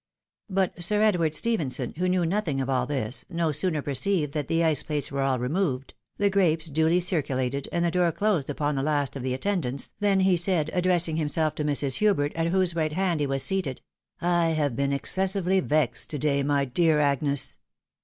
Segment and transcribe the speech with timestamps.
[0.49, 4.63] But Sir Edward Stephenson, who knew nothing of all this, no sooner perceived that the
[4.63, 8.81] ice plates were all removed, the grapes duly circulated, and the door closed upon the
[8.81, 11.97] last of the attendants, than he said, addressing himself to Mrs.
[11.97, 13.83] Hubert, at whose right hand he was seated,"
[14.43, 17.59] I have been excessively vexed to day, my dear Agnes